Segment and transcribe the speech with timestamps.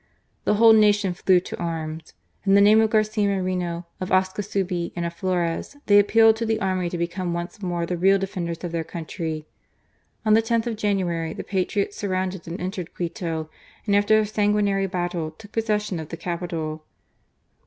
[0.45, 2.13] The whole nation flew to arms.
[2.43, 6.59] In the name of Garcia Moreno, of Ascasubi, and of Flores, they appealed to the
[6.59, 9.45] army to become once more the real defenders of their country.
[10.25, 13.51] On the loth of January the patriots surrounded and entered Quito,
[13.85, 16.83] and after a sanguinary battle, took possession of the capital.